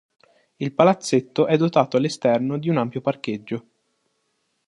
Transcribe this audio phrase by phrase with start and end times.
[0.57, 3.67] Il palazzetto è dotato all'esterno di un ampio parcheggio.